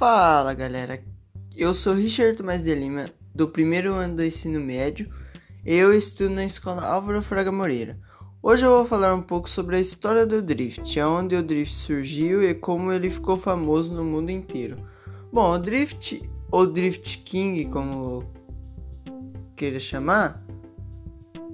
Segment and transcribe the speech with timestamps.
[0.00, 1.04] Fala galera,
[1.54, 5.12] eu sou Richard Tomás de Lima, do primeiro ano do ensino médio,
[5.62, 7.98] eu estudo na escola Álvaro Fraga Moreira.
[8.42, 12.42] Hoje eu vou falar um pouco sobre a história do drift, aonde o drift surgiu
[12.42, 14.78] e como ele ficou famoso no mundo inteiro.
[15.30, 18.24] Bom, o drift, ou drift king, como
[19.54, 20.42] queira chamar,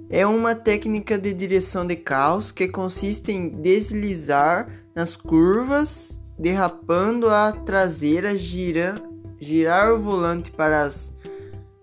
[0.09, 7.51] é uma técnica de direção de carros que consiste em deslizar nas curvas, derrapando a
[7.51, 8.95] traseira, gira,
[9.39, 11.13] girar o volante para, as,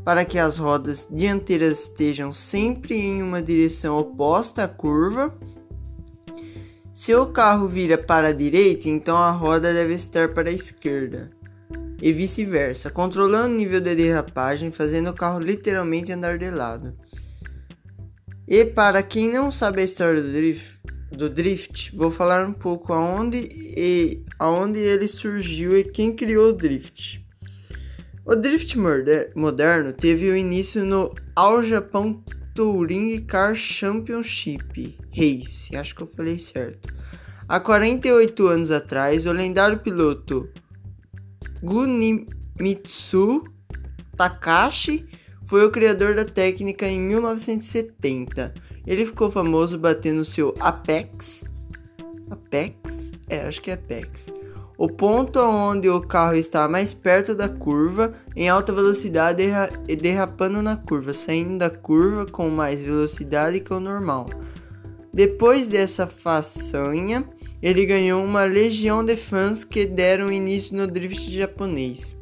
[0.04, 5.36] para que as rodas dianteiras estejam sempre em uma direção oposta à curva.
[6.92, 11.30] Se o carro vira para a direita, então a roda deve estar para a esquerda.
[12.00, 16.94] E vice-versa, controlando o nível de derrapagem, fazendo o carro literalmente andar de lado.
[18.46, 20.78] E para quem não sabe a história do drift,
[21.14, 26.52] do drift, vou falar um pouco aonde e aonde ele surgiu e quem criou o
[26.52, 27.24] drift.
[28.24, 28.76] O drift
[29.34, 32.16] moderno teve o início no All Japan
[32.54, 36.92] Touring Car Championship Race, acho que eu falei certo.
[37.46, 40.48] Há 48 anos atrás, o lendário piloto
[41.62, 43.44] Gunimitsu
[44.16, 45.06] Takashi
[45.44, 48.54] foi o criador da técnica em 1970.
[48.86, 51.44] Ele ficou famoso batendo seu Apex.
[52.30, 53.12] Apex?
[53.28, 54.30] É, acho que é Apex.
[54.76, 59.42] O ponto onde o carro está mais perto da curva, em alta velocidade
[59.86, 64.26] e derrapando na curva, saindo da curva com mais velocidade que o normal.
[65.12, 67.24] Depois dessa façanha,
[67.62, 72.16] ele ganhou uma legião de fãs que deram início no drift japonês.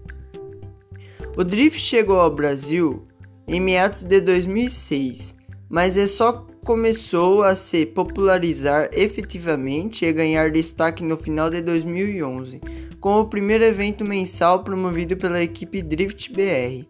[1.35, 3.09] O drift chegou ao Brasil
[3.49, 5.35] em meados de 2006,
[5.71, 12.61] mas é só começou a se popularizar efetivamente e ganhar destaque no final de 2011,
[13.01, 16.86] com o primeiro evento mensal promovido pela equipe Drift BR,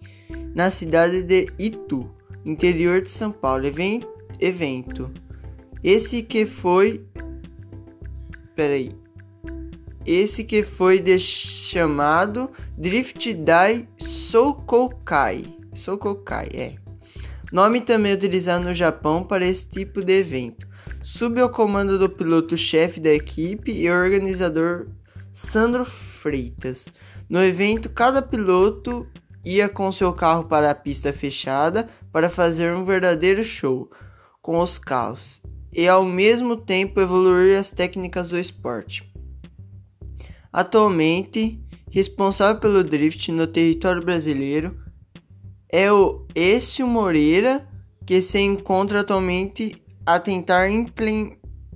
[0.54, 2.10] na cidade de Itu,
[2.44, 3.64] interior de São Paulo.
[4.40, 5.10] Evento.
[5.82, 7.04] Esse que foi.
[8.54, 8.92] Peraí.
[10.04, 15.46] Esse que foi chamado Drift Dai Sokokai.
[15.72, 16.81] Sokokai, é.
[17.52, 20.66] Nome também utilizado no Japão para esse tipo de evento.
[21.04, 24.86] Sob o comando do piloto-chefe da equipe e organizador
[25.32, 26.86] Sandro Freitas.
[27.28, 29.06] No evento, cada piloto
[29.44, 33.90] ia com seu carro para a pista fechada para fazer um verdadeiro show
[34.40, 35.42] com os carros
[35.72, 39.04] e ao mesmo tempo evoluir as técnicas do esporte.
[40.52, 44.81] Atualmente, responsável pelo drift no território brasileiro,
[45.72, 47.66] é o Écio Moreira,
[48.04, 50.68] que se encontra atualmente a tentar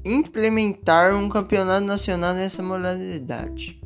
[0.04, 3.80] implementar um campeonato nacional nessa modalidade.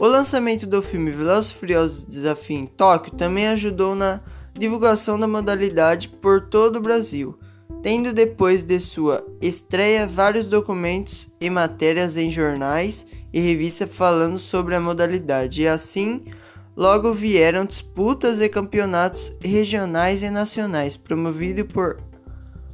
[0.00, 4.20] O lançamento do filme Velozes Furiosos Desafio em Tóquio também ajudou na
[4.54, 7.38] divulgação da modalidade por todo o Brasil,
[7.82, 14.74] tendo depois de sua estreia vários documentos e matérias em jornais e revistas falando sobre
[14.74, 16.24] a modalidade, e assim
[16.74, 22.00] Logo vieram disputas e campeonatos regionais e nacionais, promovidos por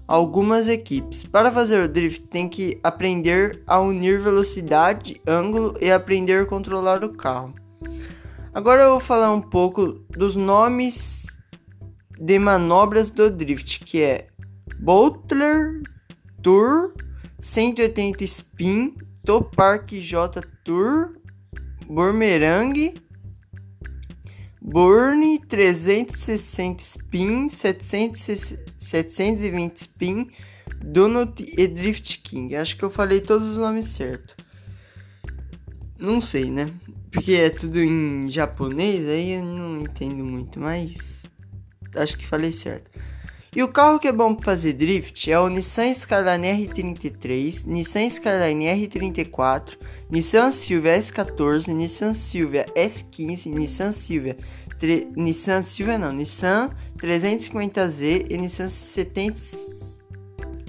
[0.07, 1.25] algumas equipes.
[1.25, 7.03] Para fazer o drift, tem que aprender a unir velocidade, ângulo e aprender a controlar
[7.03, 7.53] o carro.
[8.55, 11.27] Agora eu vou falar um pouco dos nomes
[12.19, 14.29] de manobras do drift, que é
[14.79, 15.83] Boulder
[16.41, 16.93] Tour,
[17.41, 18.95] 180 Spin,
[19.25, 21.15] Topark J Tour,
[21.87, 22.95] Boomerang
[24.71, 30.31] Burn 360 spin, 700, 720 spin,
[30.85, 32.55] Donut e Drift King.
[32.55, 34.37] Acho que eu falei todos os nomes certo.
[35.99, 36.71] Não sei, né?
[37.11, 41.25] Porque é tudo em japonês, aí eu não entendo muito, mas
[41.97, 42.91] acho que falei certo.
[43.55, 48.05] E o carro que é bom para fazer drift é o Nissan Skyline R33, Nissan
[48.07, 49.79] Skyline R34,
[50.11, 54.37] Nissan Silvia S14, Nissan Silvia S15, Nissan Silvia,
[55.17, 59.41] Nissan Silvia não, Nissan 350Z e Nissan 70.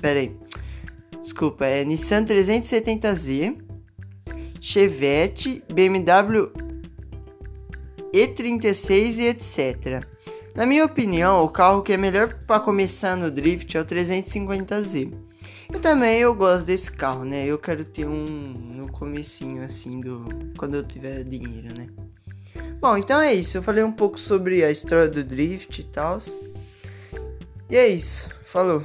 [0.01, 0.35] Pera aí.
[1.19, 3.57] Desculpa, é Nissan 370Z,
[4.61, 6.49] Chevette, BMW
[8.13, 10.07] E36 e etc.
[10.55, 15.13] Na minha opinião, o carro que é melhor para começar no drift é o 350Z.
[15.73, 17.45] E também eu gosto desse carro, né?
[17.45, 20.25] Eu quero ter um no comecinho assim do
[20.57, 21.87] quando eu tiver dinheiro, né?
[22.81, 23.57] Bom, então é isso.
[23.57, 26.19] Eu falei um pouco sobre a história do drift e tal.
[27.69, 28.29] E é isso.
[28.43, 28.81] Falou.